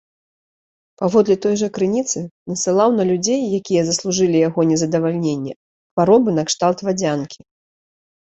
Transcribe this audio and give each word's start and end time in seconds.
Паводле 1.01 1.35
той 1.43 1.55
жа 1.61 1.67
крыніцы, 1.75 2.21
насылаў 2.53 2.89
на 2.99 3.03
людзей, 3.11 3.41
якія 3.59 3.81
заслужылі 3.89 4.37
яго 4.47 4.61
незадавальненне, 4.71 5.53
хваробы 5.91 6.29
накшталт 6.39 6.79
вадзянкі. 6.89 7.39